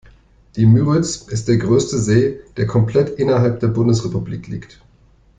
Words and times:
Die 0.55 0.65
Müritz 0.65 1.27
ist 1.29 1.47
der 1.47 1.57
größte 1.57 1.99
See, 1.99 2.39
der 2.57 2.65
komplett 2.65 3.19
innerhalb 3.19 3.59
der 3.59 3.67
Bundesrepublik 3.67 4.47
liegt. 4.47 4.81